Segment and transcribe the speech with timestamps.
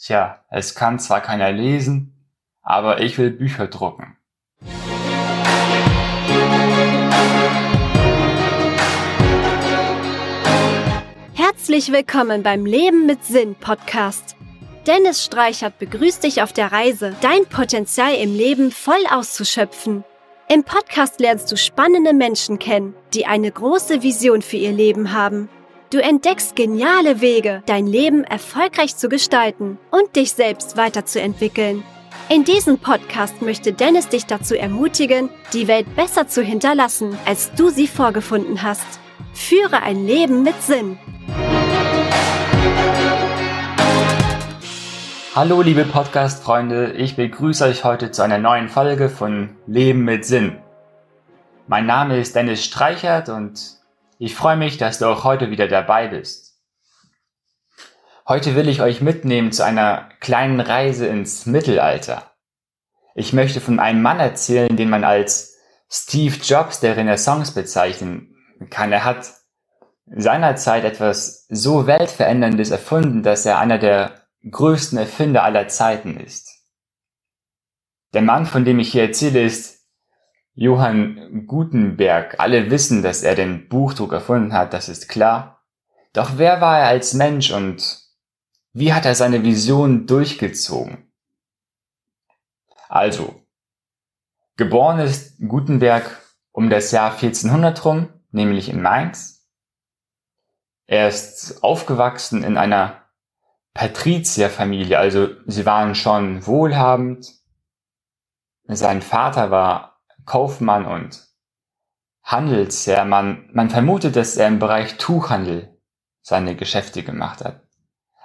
[0.00, 2.14] Tja, es kann zwar keiner lesen,
[2.62, 4.16] aber ich will Bücher drucken.
[11.34, 14.36] Herzlich willkommen beim Leben mit Sinn Podcast.
[14.86, 20.04] Dennis Streichert begrüßt dich auf der Reise, dein Potenzial im Leben voll auszuschöpfen.
[20.48, 25.48] Im Podcast lernst du spannende Menschen kennen, die eine große Vision für ihr Leben haben.
[25.90, 31.82] Du entdeckst geniale Wege, dein Leben erfolgreich zu gestalten und dich selbst weiterzuentwickeln.
[32.28, 37.70] In diesem Podcast möchte Dennis dich dazu ermutigen, die Welt besser zu hinterlassen, als du
[37.70, 39.00] sie vorgefunden hast.
[39.32, 40.98] Führe ein Leben mit Sinn.
[45.34, 50.58] Hallo liebe Podcast-Freunde, ich begrüße euch heute zu einer neuen Folge von Leben mit Sinn.
[51.66, 53.77] Mein Name ist Dennis Streichert und
[54.18, 56.56] ich freue mich, dass du auch heute wieder dabei bist.
[58.26, 62.30] Heute will ich euch mitnehmen zu einer kleinen Reise ins Mittelalter.
[63.14, 65.56] Ich möchte von einem Mann erzählen, den man als
[65.90, 68.36] Steve Jobs der Renaissance bezeichnen
[68.70, 68.92] kann.
[68.92, 69.32] Er hat
[70.06, 76.48] seinerzeit etwas so weltveränderndes erfunden, dass er einer der größten Erfinder aller Zeiten ist.
[78.14, 79.77] Der Mann, von dem ich hier erzähle, ist
[80.58, 82.40] Johann Gutenberg.
[82.40, 85.62] Alle wissen, dass er den Buchdruck erfunden hat, das ist klar.
[86.12, 88.00] Doch wer war er als Mensch und
[88.72, 91.12] wie hat er seine Vision durchgezogen?
[92.88, 93.40] Also,
[94.56, 96.20] geboren ist Gutenberg
[96.50, 99.46] um das Jahr 1400 rum, nämlich in Mainz.
[100.88, 103.04] Er ist aufgewachsen in einer
[103.74, 107.32] Patrizierfamilie, also sie waren schon wohlhabend.
[108.66, 109.97] Sein Vater war
[110.28, 111.26] Kaufmann und
[112.22, 113.06] Handelsherr.
[113.06, 115.74] Man, man vermutet, dass er im Bereich Tuchhandel
[116.20, 117.62] seine Geschäfte gemacht hat.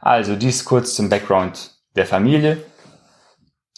[0.00, 2.64] Also dies kurz zum Background der Familie.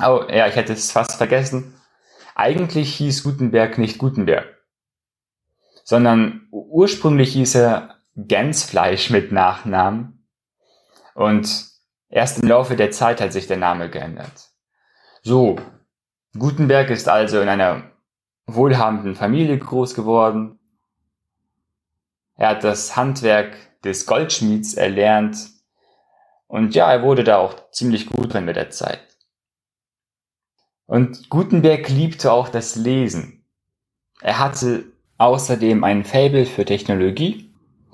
[0.00, 1.80] Oh, ja, ich hätte es fast vergessen.
[2.34, 4.46] Eigentlich hieß Gutenberg nicht Gutenberg,
[5.84, 10.28] sondern ursprünglich hieß er Gänsfleisch mit Nachnamen.
[11.14, 11.68] Und
[12.08, 14.50] erst im Laufe der Zeit hat sich der Name geändert.
[15.22, 15.56] So,
[16.36, 17.92] Gutenberg ist also in einer
[18.48, 20.58] wohlhabenden Familie groß geworden.
[22.34, 25.36] Er hat das Handwerk des Goldschmieds erlernt
[26.46, 29.00] und ja, er wurde da auch ziemlich gut drin mit der Zeit.
[30.86, 33.44] Und Gutenberg liebte auch das Lesen.
[34.22, 34.86] Er hatte
[35.18, 37.52] außerdem ein Fable für Technologie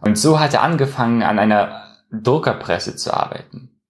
[0.00, 3.80] und so hat er angefangen an einer Druckerpresse zu arbeiten.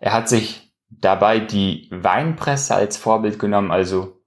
[0.00, 4.21] Er hat sich dabei die Weinpresse als Vorbild genommen, also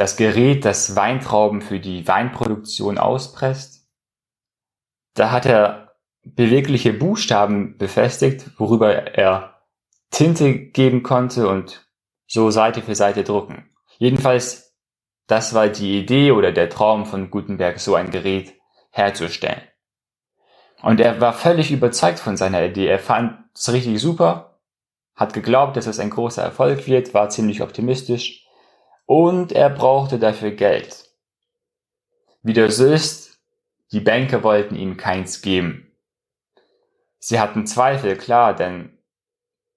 [0.00, 3.86] das Gerät, das Weintrauben für die Weinproduktion auspresst.
[5.12, 9.60] Da hat er bewegliche Buchstaben befestigt, worüber er
[10.10, 11.86] Tinte geben konnte und
[12.26, 13.68] so Seite für Seite drucken.
[13.98, 14.74] Jedenfalls,
[15.26, 18.54] das war die Idee oder der Traum von Gutenberg, so ein Gerät
[18.92, 19.60] herzustellen.
[20.80, 22.86] Und er war völlig überzeugt von seiner Idee.
[22.86, 24.62] Er fand es richtig super,
[25.14, 28.46] hat geglaubt, dass es ein großer Erfolg wird, war ziemlich optimistisch
[29.10, 31.10] und er brauchte dafür Geld.
[32.44, 33.40] Wie das ist,
[33.90, 35.90] die Banker wollten ihm keins geben.
[37.18, 38.96] Sie hatten Zweifel, klar, denn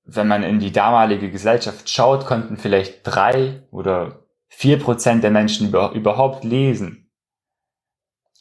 [0.04, 5.70] wenn man in die damalige Gesellschaft schaut, konnten vielleicht drei oder vier Prozent der Menschen
[5.70, 7.10] überhaupt lesen.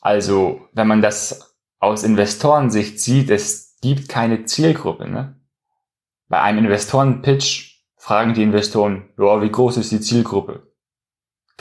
[0.02, 5.08] Also, wenn man das aus Investorensicht sieht, es gibt keine Zielgruppe.
[5.08, 5.40] Ne?
[6.28, 10.70] Bei einem Investoren-Pitch fragen die Investoren, ja, wie groß ist die Zielgruppe?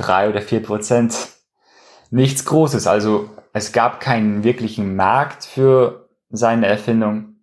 [0.01, 1.16] Drei oder vier Prozent.
[2.09, 2.88] Nichts Großes.
[2.88, 7.35] Also es gab keinen wirklichen Markt für seine Erfindung.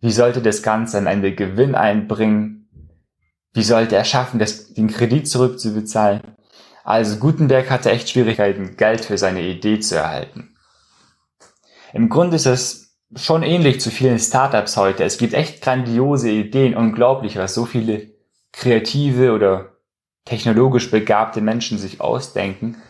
[0.00, 2.68] Wie sollte das Ganze am Ende Gewinn einbringen?
[3.52, 6.20] Wie sollte er schaffen, das, den Kredit zurückzubezahlen?
[6.82, 10.56] Also Gutenberg hatte echt Schwierigkeiten, Geld für seine Idee zu erhalten.
[11.92, 15.04] Im Grunde ist es schon ähnlich zu vielen Startups heute.
[15.04, 18.10] Es gibt echt grandiose Ideen, unglaublich, was so viele
[18.52, 19.73] kreative oder
[20.24, 22.82] technologisch begabte Menschen sich ausdenken.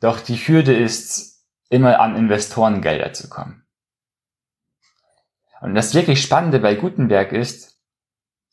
[0.00, 3.64] Doch die Hürde ist, immer an Investorengelder zu kommen.
[5.60, 7.78] Und das wirklich Spannende bei Gutenberg ist,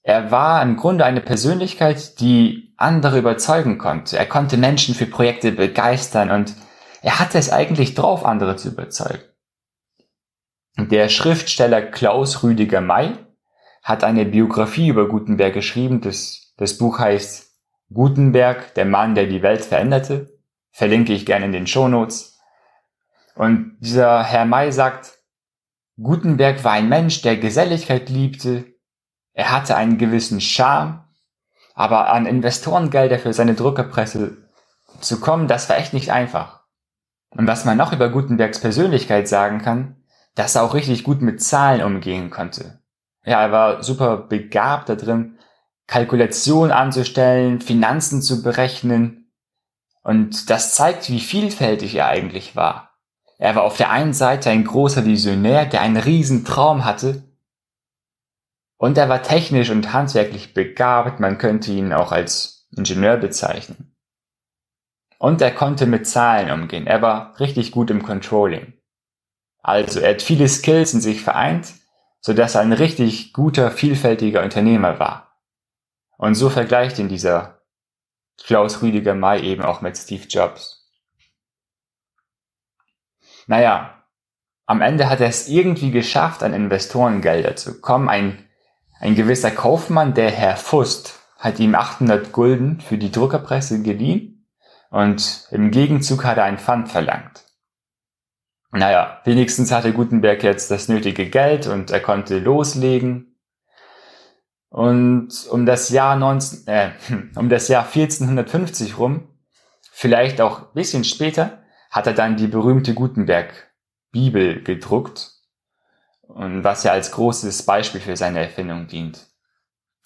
[0.01, 4.17] er war im Grunde eine Persönlichkeit, die andere überzeugen konnte.
[4.17, 6.55] Er konnte Menschen für Projekte begeistern und
[7.01, 9.23] er hatte es eigentlich drauf, andere zu überzeugen.
[10.77, 13.17] Der Schriftsteller Klaus Rüdiger May
[13.81, 16.01] hat eine Biografie über Gutenberg geschrieben.
[16.01, 17.54] Das, das Buch heißt
[17.91, 20.37] Gutenberg, der Mann, der die Welt veränderte.
[20.71, 22.39] Verlinke ich gerne in den Shownotes.
[23.35, 25.19] Und dieser Herr May sagt,
[25.97, 28.65] Gutenberg war ein Mensch, der Geselligkeit liebte.
[29.33, 31.03] Er hatte einen gewissen Charme,
[31.73, 34.37] aber an Investorengelder für seine Druckerpresse
[35.01, 36.63] zu kommen, das war echt nicht einfach.
[37.29, 39.97] Und was man noch über Gutenbergs Persönlichkeit sagen kann,
[40.35, 42.79] dass er auch richtig gut mit Zahlen umgehen konnte.
[43.25, 45.34] Ja, er war super begabt da drin,
[45.87, 49.31] Kalkulationen anzustellen, Finanzen zu berechnen.
[50.03, 52.95] Und das zeigt, wie vielfältig er eigentlich war.
[53.37, 57.23] Er war auf der einen Seite ein großer Visionär, der einen riesen Traum hatte.
[58.77, 63.95] Und er war technisch und handwerklich begabt, man könnte ihn auch als Ingenieur bezeichnen.
[65.17, 68.73] Und er konnte mit Zahlen umgehen, er war richtig gut im Controlling.
[69.61, 71.73] Also er hat viele Skills in sich vereint,
[72.21, 75.24] so dass er ein richtig guter, vielfältiger Unternehmer war.
[76.17, 77.61] Und so vergleicht ihn dieser
[78.43, 80.89] Klaus Rüdiger May eben auch mit Steve Jobs.
[83.47, 84.03] Naja,
[84.65, 88.09] am Ende hat er es irgendwie geschafft, an Investorengelder zu kommen.
[88.09, 88.49] Ein,
[88.99, 94.47] ein gewisser Kaufmann, der Herr Fust, hat ihm 800 Gulden für die Druckerpresse geliehen
[94.89, 97.43] und im Gegenzug hat er ein Pfand verlangt.
[98.71, 103.34] Naja, wenigstens hatte Gutenberg jetzt das nötige Geld und er konnte loslegen.
[104.75, 106.91] Und um das Jahr 19, äh,
[107.37, 109.29] um das Jahr 1450 rum,
[109.89, 113.53] vielleicht auch bisschen später, hat er dann die berühmte Gutenberg
[114.11, 115.31] Bibel gedruckt
[116.23, 119.25] und was ja als großes Beispiel für seine Erfindung dient.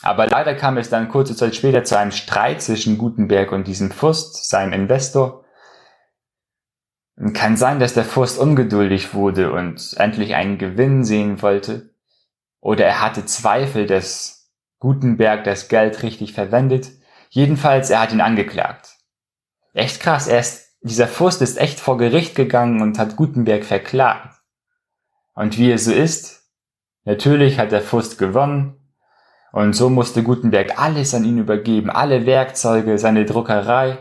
[0.03, 3.89] Aber leider kam es dann kurze Zeit später zu einem Streit zwischen Gutenberg und diesem
[3.89, 5.45] Fürst, seinem Investor.
[7.33, 11.89] Kann sein, dass der Fürst ungeduldig wurde und endlich einen Gewinn sehen wollte.
[12.61, 14.38] Oder er hatte Zweifel, dass
[14.79, 16.89] Gutenberg das Geld richtig verwendet.
[17.29, 18.97] Jedenfalls, er hat ihn angeklagt.
[19.73, 24.39] Echt krass, er ist dieser Fürst ist echt vor Gericht gegangen und hat Gutenberg verklagt.
[25.33, 26.49] Und wie es so ist,
[27.03, 28.79] natürlich hat der Fürst gewonnen
[29.51, 33.97] und so musste Gutenberg alles an ihn übergeben, alle Werkzeuge, seine Druckerei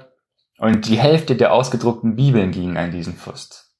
[0.58, 3.74] und die Hälfte der ausgedruckten Bibeln ging an diesen Fürst.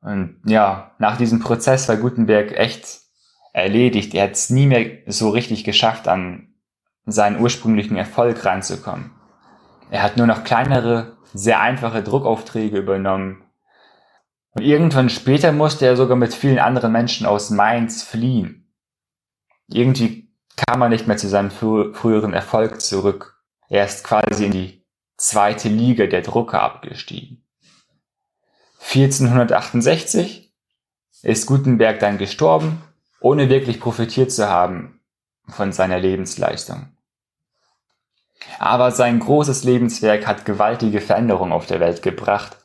[0.00, 3.03] Und ja, nach diesem Prozess war Gutenberg echt
[3.54, 4.12] erledigt.
[4.14, 6.54] Er hat es nie mehr so richtig geschafft, an
[7.06, 9.12] seinen ursprünglichen Erfolg ranzukommen.
[9.90, 13.44] Er hat nur noch kleinere, sehr einfache Druckaufträge übernommen.
[14.50, 18.72] Und irgendwann später musste er sogar mit vielen anderen Menschen aus Mainz fliehen.
[19.68, 23.42] Irgendwie kam er nicht mehr zu seinem frü früheren Erfolg zurück.
[23.68, 24.84] Er ist quasi in die
[25.16, 27.44] zweite Liga der Drucker abgestiegen.
[28.80, 30.52] 1468
[31.22, 32.82] ist Gutenberg dann gestorben,
[33.24, 35.00] ohne wirklich profitiert zu haben
[35.48, 36.88] von seiner Lebensleistung.
[38.58, 42.58] Aber sein großes Lebenswerk hat gewaltige Veränderungen auf der Welt gebracht.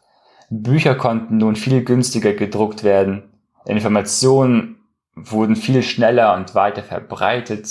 [0.50, 3.32] Bücher konnten nun viel günstiger gedruckt werden,
[3.66, 4.84] Informationen
[5.16, 7.70] wurden viel schneller und weiter verbreitet.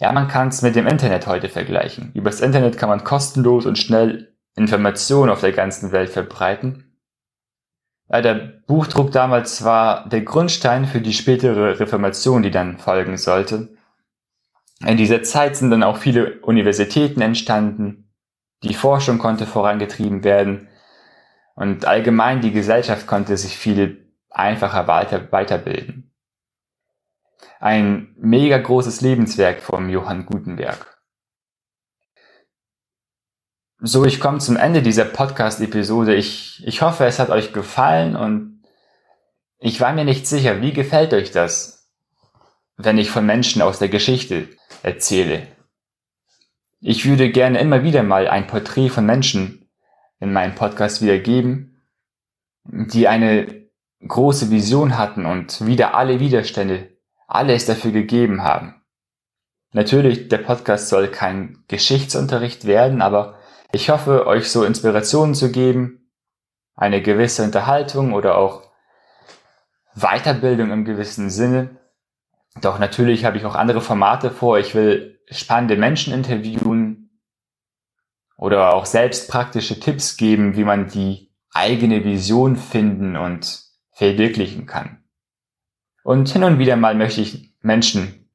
[0.00, 2.12] Ja, man kann es mit dem Internet heute vergleichen.
[2.14, 6.85] Übers Internet kann man kostenlos und schnell Informationen auf der ganzen Welt verbreiten.
[8.08, 8.34] Ja, der
[8.66, 13.76] Buchdruck damals war der Grundstein für die spätere Reformation, die dann folgen sollte.
[14.84, 18.10] In dieser Zeit sind dann auch viele Universitäten entstanden,
[18.62, 20.68] die Forschung konnte vorangetrieben werden
[21.54, 26.12] und allgemein die Gesellschaft konnte sich viel einfacher weiter, weiterbilden.
[27.58, 30.95] Ein mega großes Lebenswerk vom Johann Gutenberg.
[33.78, 36.14] So, ich komme zum Ende dieser Podcast-Episode.
[36.14, 38.62] Ich, ich hoffe, es hat euch gefallen und
[39.58, 41.90] ich war mir nicht sicher, wie gefällt euch das,
[42.78, 44.48] wenn ich von Menschen aus der Geschichte
[44.82, 45.46] erzähle.
[46.80, 49.68] Ich würde gerne immer wieder mal ein Porträt von Menschen
[50.20, 51.82] in meinem Podcast wiedergeben,
[52.64, 53.68] die eine
[54.06, 56.96] große Vision hatten und wieder alle Widerstände,
[57.28, 58.82] alles dafür gegeben haben.
[59.72, 63.38] Natürlich, der Podcast soll kein Geschichtsunterricht werden, aber
[63.72, 66.10] ich hoffe, euch so Inspirationen zu geben,
[66.74, 68.62] eine gewisse Unterhaltung oder auch
[69.94, 71.78] Weiterbildung im gewissen Sinne,
[72.60, 74.58] doch natürlich habe ich auch andere Formate vor.
[74.58, 77.20] Ich will spannende Menschen interviewen
[78.36, 85.04] oder auch selbst praktische Tipps geben, wie man die eigene Vision finden und verwirklichen kann.
[86.02, 88.30] Und hin und wieder mal möchte ich Menschen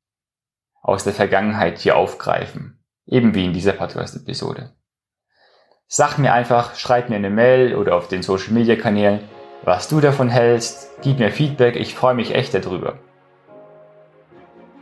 [0.82, 4.76] aus der Vergangenheit hier aufgreifen, eben wie in dieser Podcast-Episode.
[5.94, 9.20] Sag mir einfach, schreib mir eine Mail oder auf den Social-Media-Kanälen,
[9.64, 12.94] was du davon hältst, gib mir Feedback, ich freue mich echt darüber.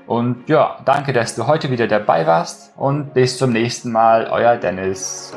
[0.06, 4.58] Und ja, danke, dass du heute wieder dabei warst und bis zum nächsten Mal, euer
[4.58, 5.34] Dennis.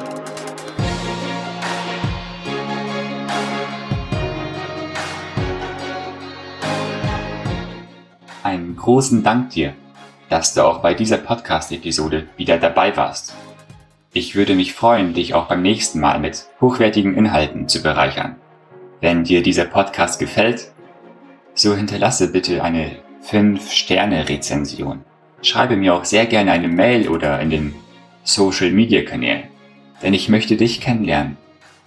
[8.43, 9.73] einen großen Dank dir,
[10.29, 13.35] dass du auch bei dieser Podcast-Episode wieder dabei warst.
[14.15, 18.37] Ich würde mich freuen, dich auch beim nächsten Mal mit hochwertigen Inhalten zu bereichern.
[19.01, 20.71] Wenn dir dieser Podcast gefällt,
[21.55, 25.03] so hinterlasse bitte eine 5-Sterne-Rezension.
[25.41, 27.75] Schreibe mir auch sehr gerne eine Mail oder in den
[28.25, 29.45] Social-Media-Kanälen,
[30.03, 31.39] denn ich möchte dich kennenlernen.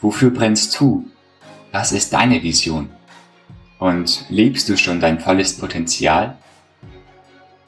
[0.01, 1.05] Wofür brennst du?
[1.71, 2.89] Was ist deine Vision?
[3.77, 6.37] Und lebst du schon dein volles Potenzial?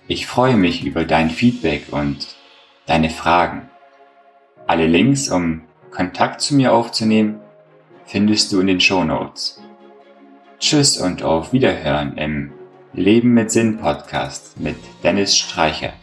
[0.07, 2.35] Ich freue mich über dein Feedback und
[2.87, 3.69] deine Fragen.
[4.67, 7.39] Alle Links, um Kontakt zu mir aufzunehmen,
[8.05, 9.62] findest du in den Show Notes.
[10.59, 12.51] Tschüss und auf Wiederhören im
[12.91, 15.93] Leben mit Sinn Podcast mit Dennis Streichert.